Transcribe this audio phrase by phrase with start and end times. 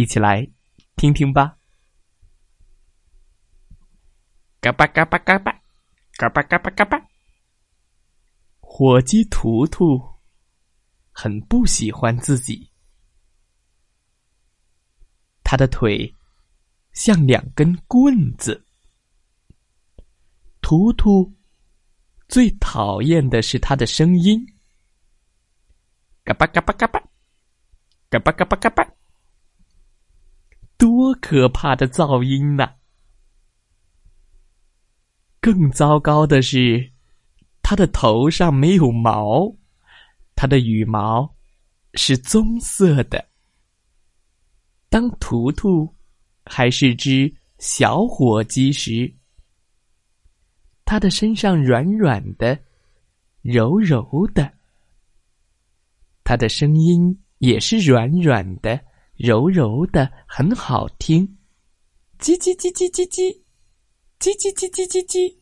[0.00, 0.50] 一起来
[0.96, 1.58] 听听吧。
[4.58, 5.52] 嘎巴嘎巴嘎巴，
[6.16, 6.98] 嘎巴嘎巴嘎巴。
[8.60, 10.02] 火鸡图图
[11.12, 12.72] 很不喜欢自己，
[15.44, 16.16] 他的腿
[16.92, 18.66] 像两根棍子。
[20.62, 21.30] 图图
[22.26, 24.42] 最讨厌的是他的声音，
[26.24, 26.98] 嘎巴嘎巴嘎巴，
[28.08, 28.89] 嘎巴嘎巴嘎巴。
[31.10, 32.74] 多可怕的噪音呐！
[35.40, 36.92] 更糟糕的是，
[37.62, 39.52] 它的头上没有毛，
[40.36, 41.34] 它的羽毛
[41.94, 43.26] 是棕色的。
[44.88, 45.92] 当图图
[46.44, 49.12] 还是只小火鸡时，
[50.84, 52.56] 它的身上软软的、
[53.42, 54.48] 柔柔的，
[56.22, 58.80] 它的声音也是软软的。
[59.22, 61.36] 柔柔的，很好听，
[62.18, 63.42] 叽叽叽叽叽叽，
[64.18, 65.36] 叽叽叽叽叽叽。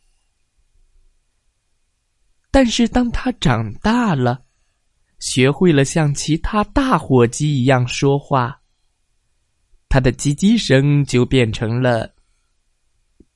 [2.50, 4.44] 但是当他长大了，
[5.20, 8.60] 学会了像其他大火鸡一样说话，
[9.88, 12.12] 他的叽叽声就变成了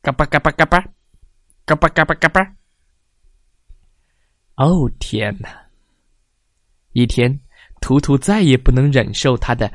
[0.00, 0.84] 嘎巴嘎巴嘎巴，
[1.64, 2.40] 嘎巴嘎巴嘎巴。
[4.56, 5.70] 哦天哪！
[6.94, 7.40] 一天，
[7.80, 9.72] 图图再也不能忍受他的。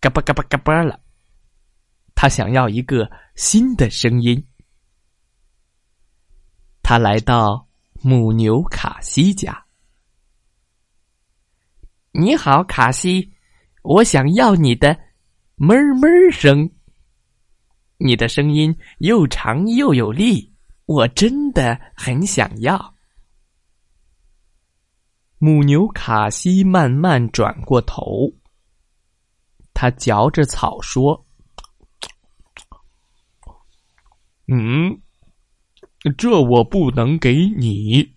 [0.00, 0.98] 嘎巴嘎巴嘎巴了，
[2.14, 4.42] 他想要一个新的声音。
[6.82, 7.68] 他来到
[8.00, 9.66] 母牛卡西家。
[12.12, 13.30] 你好，卡西，
[13.82, 14.98] 我想要你的
[15.56, 16.70] 哞哞声。
[17.98, 20.54] 你的声音又长又有力，
[20.86, 22.94] 我真的很想要。
[25.36, 28.39] 母牛卡西慢慢转过头。
[29.80, 31.24] 他嚼着草说
[34.46, 35.00] ：“嗯，
[36.18, 38.14] 这我不能给你。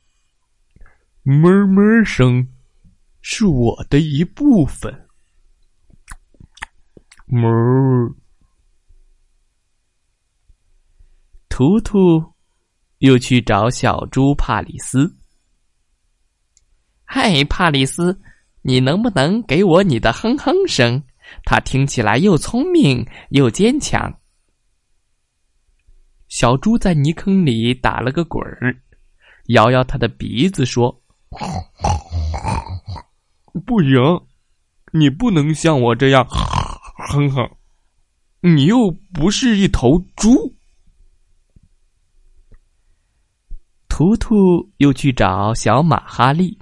[1.23, 2.45] 哞哞声
[3.21, 5.07] 是我的一部分。
[7.27, 8.13] 哞。”
[11.47, 12.33] 图图
[12.97, 15.15] 又去找小猪帕里斯。
[17.05, 18.19] 嗨，帕里斯，
[18.63, 21.01] 你能不能给我你的哼哼声？
[21.43, 24.19] 他听起来又聪明又坚强。
[26.27, 28.81] 小猪在泥坑里打了个滚儿，
[29.47, 31.03] 摇摇他的鼻子说
[33.65, 33.99] ：“不行，
[34.93, 37.49] 你不能像我这样哼哼，
[38.41, 40.55] 你又不是一头猪。”
[43.87, 46.57] 图图又去找小马哈利，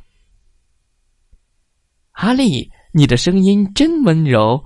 [2.11, 2.69] 哈利。
[2.93, 4.63] 你的声音真温柔，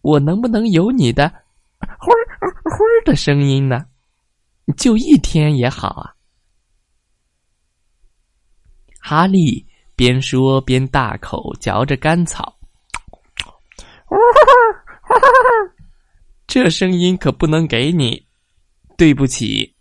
[0.00, 1.32] 我能不能有你的
[2.00, 3.86] “呼儿呼儿”的声音呢？
[4.76, 6.14] 就一天也好啊！
[9.00, 9.66] 哈利
[9.96, 12.58] 边说边大口嚼着干草
[16.46, 18.26] ，“这声音可不能给你，
[18.96, 19.74] 对不起。”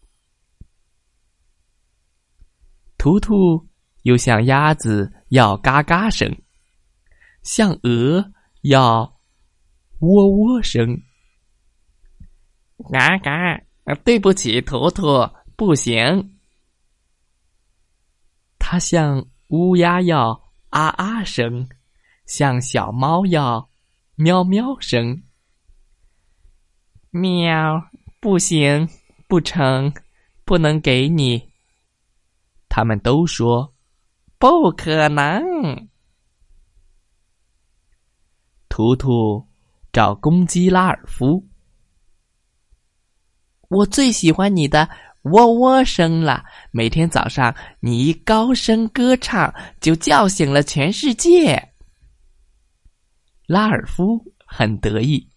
[2.97, 3.68] 图图
[4.03, 6.34] 又向鸭子要嘎嘎声。
[7.47, 9.22] 像鹅要
[10.00, 11.02] 喔喔声，
[12.91, 13.63] 嘎嘎！
[14.03, 16.38] 对不起，图图，不行。
[18.59, 21.69] 它像乌鸦要啊啊声，
[22.25, 23.69] 像小猫要
[24.16, 25.24] 喵喵声。
[27.12, 27.81] 喵，
[28.19, 28.89] 不行，
[29.30, 29.94] 不成，
[30.44, 31.50] 不能给你。
[32.68, 33.74] 他们都说
[34.38, 35.88] 不可能。
[38.77, 39.44] 图图
[39.91, 41.44] 找公鸡拉尔夫。
[43.69, 44.88] 我最喜欢你的
[45.24, 46.44] 喔喔声了。
[46.69, 49.51] 每天早上你一高声歌唱，
[49.81, 51.74] 就叫醒了全世界。
[53.47, 55.27] 拉尔夫很得意，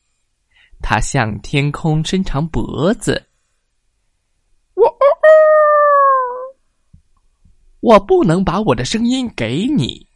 [0.83, 3.27] 他向天空伸长脖子。
[4.75, 4.85] 我
[7.81, 10.07] 我不能把我的声音给你。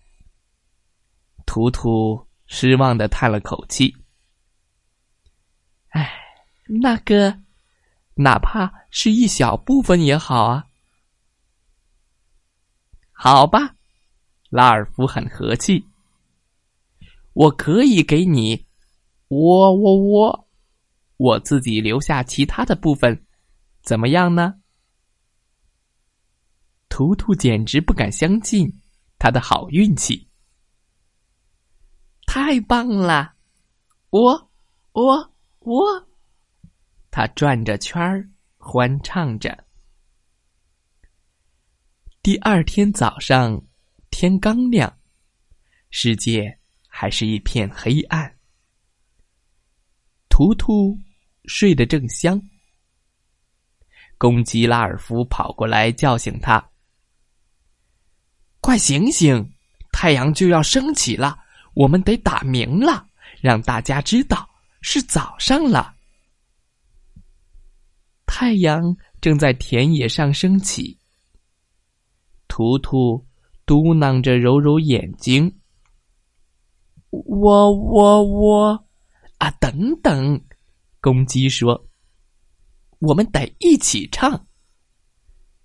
[1.46, 2.22] 图图。
[2.46, 3.96] 失望的叹了口气
[5.90, 6.10] ：“哎，
[6.66, 7.40] 那个，
[8.14, 10.66] 哪怕是一小部分也好啊。”
[13.12, 13.74] 好吧，
[14.50, 15.86] 拉尔夫很和气。
[17.32, 18.66] 我可以给你，
[19.28, 20.48] 我我我，
[21.16, 23.26] 我自己留下其他的部分，
[23.82, 24.60] 怎么样呢？
[26.88, 28.72] 图图简直不敢相信
[29.18, 30.28] 他的好运气，
[32.34, 33.32] 太棒了！
[34.10, 34.50] 我
[34.90, 36.08] 我我，
[37.08, 39.56] 他转着圈儿欢唱着。
[42.22, 43.62] 第二天早上，
[44.10, 44.98] 天刚亮，
[45.90, 46.58] 世界。
[46.88, 48.36] 还是一片黑暗。
[50.28, 50.98] 图图
[51.44, 52.40] 睡得正香，
[54.18, 56.70] 公鸡拉尔夫跑过来叫醒他
[58.60, 59.52] ：“快醒醒，
[59.92, 61.43] 太阳就要升起了，
[61.74, 63.06] 我们得打鸣了，
[63.40, 64.48] 让大家知道
[64.80, 65.94] 是早上了。”
[68.26, 70.98] 太阳正在田野上升起，
[72.48, 73.24] 图图
[73.66, 75.60] 嘟囔着，揉揉眼睛。
[77.10, 78.84] 我我我，
[79.38, 79.48] 啊！
[79.60, 80.44] 等等，
[81.00, 81.86] 公鸡说
[82.98, 84.46] ：“我们得一起唱，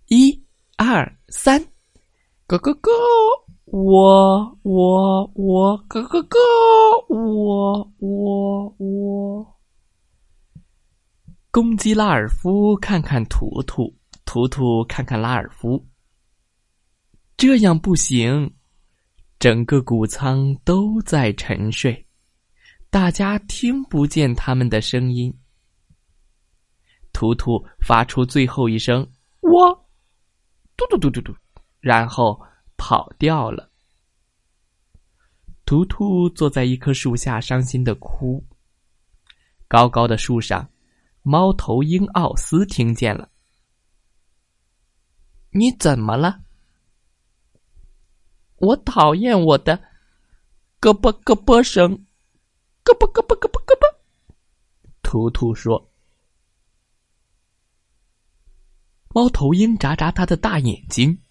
[0.09, 0.44] 一、
[0.77, 1.59] 二、三，
[2.45, 2.91] 咯咯咯！
[3.71, 7.06] 我我我，咯咯咯！
[7.07, 9.60] 我我我。”
[11.51, 13.95] 公鸡拉尔夫看看图图，
[14.25, 15.86] 图图看看拉尔夫，
[17.38, 18.51] 这样不行。
[19.38, 22.06] 整个谷仓都在沉睡，
[22.89, 25.33] 大家听不见他们的声音。
[27.13, 29.07] 图图发出最后一声
[29.42, 29.74] “我”，
[30.75, 31.33] 嘟嘟嘟嘟嘟，
[31.80, 32.38] 然后
[32.79, 33.69] 跑掉了。
[35.65, 38.43] 图图坐在一棵树下，伤心的哭。
[39.67, 40.67] 高高的树上，
[41.21, 43.29] 猫头鹰奥斯听见了
[45.53, 46.41] ：“你怎么了？”
[48.57, 49.79] 我讨厌我的
[50.79, 52.05] 咯啵咯啵声，
[52.83, 53.87] 咯啵咯啵咯啵咯啵。
[55.03, 55.91] 图图说
[59.13, 61.21] ：“猫头鹰眨眨他的大眼睛。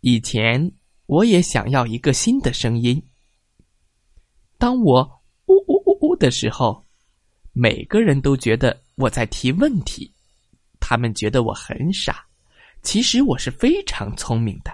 [0.00, 0.72] 以前
[1.06, 3.02] 我也想要一个新的声音。
[4.58, 5.02] 当我
[5.46, 6.84] 呜呜呜呜的时候，
[7.52, 10.12] 每个人都觉得我在提问题，
[10.78, 12.26] 他们觉得我很傻。
[12.82, 14.72] 其实我是非常聪明的。”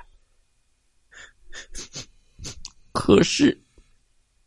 [2.93, 3.63] 可是，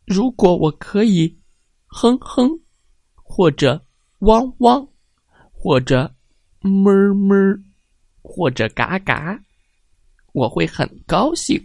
[0.05, 1.37] 如果我可以
[1.87, 2.49] 哼哼，
[3.15, 3.85] 或者
[4.19, 4.87] 汪汪，
[5.51, 6.15] 或者
[6.61, 7.63] 哞哞，
[8.21, 9.43] 或者嘎嘎，
[10.33, 11.57] 我会很高兴，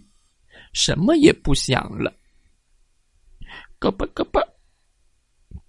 [0.72, 2.12] 什么也不想了。
[3.78, 4.40] 咯巴咯巴，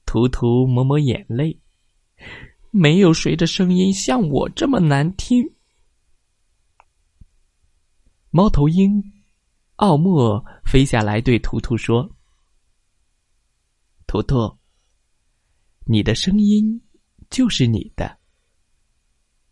[0.05, 1.59] 图图抹抹眼泪，
[2.71, 5.43] 没有谁的声音像我这么难听。
[8.29, 9.03] 猫头鹰。
[9.77, 12.09] 奥莫飞下来，对图图说
[14.07, 14.57] ：“图图，
[15.83, 16.81] 你的声音
[17.29, 18.17] 就是你的，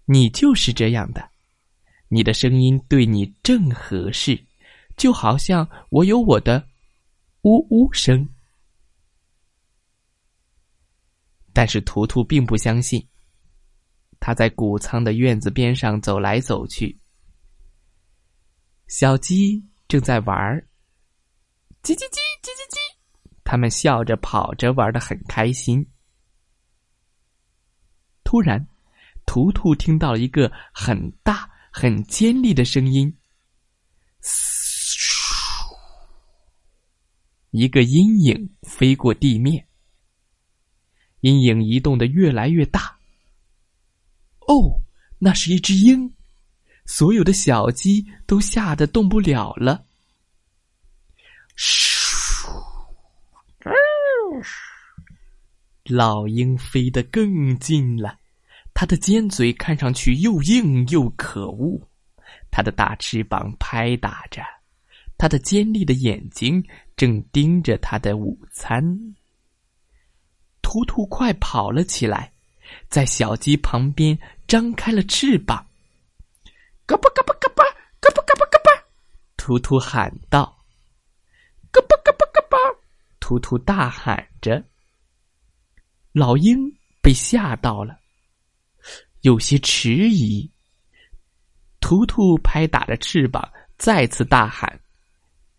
[0.06, 1.30] 你就是这样的，
[2.14, 4.46] 你的声音对你正合适，
[4.96, 6.66] 就好像我有我的
[7.42, 8.30] 呜呜声。”
[11.52, 13.06] 但是图图并不相信，
[14.20, 17.00] 他在谷仓的院子边上走来走去，
[18.88, 19.64] 小鸡。
[19.86, 20.68] 正在玩儿，
[21.84, 22.78] 叽叽叽叽叽叽，
[23.44, 25.88] 他们笑着跑着，玩的很开心。
[28.24, 28.68] 突然，
[29.28, 33.12] 图图听到一个很大、很尖利的声音，
[37.50, 39.68] 一个阴影飞过地面，
[41.22, 42.96] 阴影移动的越来越大。
[44.42, 44.80] 哦，
[45.18, 46.14] 那是一只鹰。
[46.86, 49.84] 所有的小鸡都吓得动不了了。
[55.86, 58.20] 老鹰飞得更近了，
[58.74, 61.80] 它的尖嘴看上去又硬又可恶，
[62.52, 64.42] 它的大翅膀拍打着，
[65.18, 66.64] 它的尖利的眼睛
[66.96, 68.84] 正盯着它的午餐。
[70.62, 72.34] 图图快跑了起来，
[72.90, 75.66] 在小鸡旁边张开了翅膀。
[76.86, 77.64] 嘎巴嘎巴嘎巴
[78.00, 78.72] 嘎巴嘎巴嘎巴，
[79.38, 80.58] 图图喊道
[81.72, 82.58] ：“嘎巴嘎巴嘎巴！”
[83.20, 84.64] 图图大喊着。
[86.12, 86.58] 老鹰
[87.02, 88.00] 被吓到了，
[89.24, 90.50] 有些迟疑。
[91.80, 94.82] 图图拍打着翅膀，再次大喊：“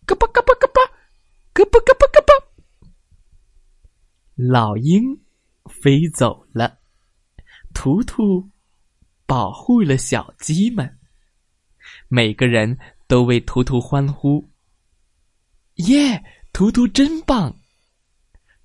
[0.05, 0.81] 嘎巴嘎巴嘎巴！”
[1.53, 2.43] 咯嘣咯嘣咯嘣，
[4.35, 5.19] 老鹰
[5.65, 6.79] 飞走了，
[7.73, 8.49] 图图
[9.25, 10.99] 保护了小鸡们，
[12.07, 14.47] 每个人都为图图欢呼。
[15.75, 17.55] 耶，图图真棒！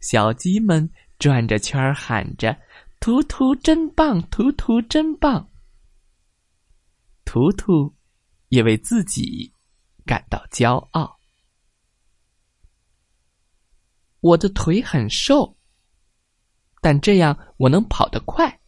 [0.00, 2.58] 小鸡们转着圈儿喊着
[3.00, 5.48] ：“图图真棒，图图真棒。”
[7.24, 7.94] 图图
[8.48, 9.50] 也为自己
[10.04, 11.18] 感到骄傲。
[14.20, 15.56] 我的腿很瘦，
[16.82, 18.60] 但这样我能跑得快。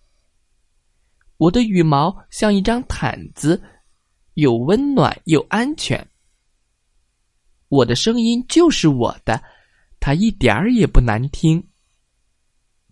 [1.37, 3.63] 我的羽毛像一张毯子，
[4.35, 6.09] 又温暖又安全。
[7.69, 9.43] 我的声音就是我的，
[10.01, 11.69] 它一点儿也不难听。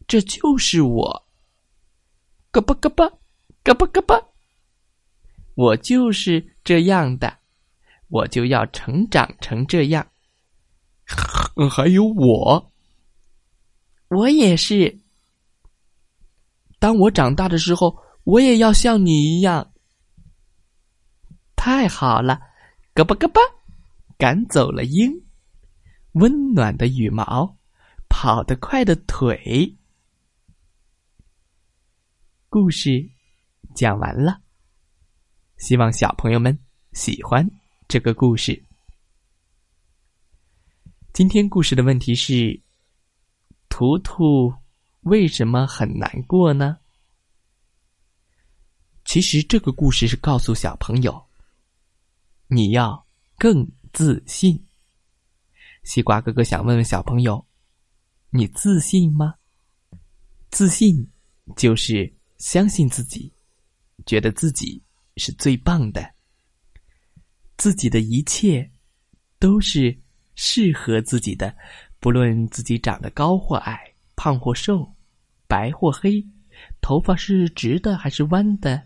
[0.07, 1.29] 这就是我，
[2.53, 3.11] 咯嘣咯嘣，
[3.65, 4.25] 咯嘣咯嘣。
[5.55, 7.33] 我就是这样的，
[8.09, 10.07] 我就要成长成这样。
[11.71, 12.73] 还有我，
[14.09, 14.99] 我也是。
[16.79, 19.71] 当我长大的时候，我也要像你一样。
[21.57, 22.41] 太好了，
[22.95, 23.41] 咯巴咯巴，
[24.17, 25.13] 赶走了鹰，
[26.13, 27.57] 温暖的羽毛，
[28.09, 29.77] 跑得快的腿。
[32.53, 33.09] 故事
[33.77, 34.43] 讲完了，
[35.59, 36.59] 希望小朋友们
[36.93, 37.49] 喜欢
[37.87, 38.61] 这个故事。
[41.13, 42.61] 今天故事的问题是：
[43.69, 44.53] 图图
[45.03, 46.77] 为什么很难过呢？
[49.05, 51.25] 其实这个故事是告诉小朋友，
[52.49, 53.07] 你要
[53.39, 54.67] 更自信。
[55.85, 57.47] 西瓜哥哥想问问小朋友：
[58.31, 59.37] 你自信吗？
[60.51, 61.09] 自信
[61.55, 63.33] 就是相信自己，
[64.05, 64.83] 觉得自己
[65.17, 66.13] 是最棒的，
[67.57, 68.69] 自己的一切
[69.39, 69.97] 都是。
[70.43, 71.55] 适合自己的，
[71.99, 73.79] 不论自己长得高或矮、
[74.17, 74.91] 胖或瘦、
[75.47, 76.25] 白或黑，
[76.81, 78.83] 头发是直的还是弯的，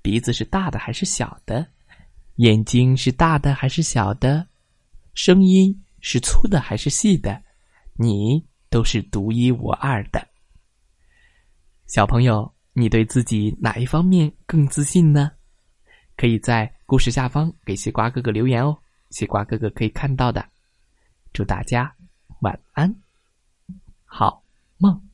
[0.00, 1.66] 鼻子是大的还是小的，
[2.36, 4.46] 眼睛是大的还是小的，
[5.14, 7.42] 声音是粗的还是细的，
[7.94, 10.24] 你都是独一无二的。
[11.88, 15.32] 小朋友，你对自己哪一方面更自信呢？
[16.16, 18.78] 可以在故事下方给西瓜哥哥留言哦，
[19.10, 20.46] 西瓜哥哥可以看到的。
[21.32, 21.94] 祝大家
[22.40, 22.94] 晚安，
[24.04, 24.42] 好
[24.78, 25.11] 梦。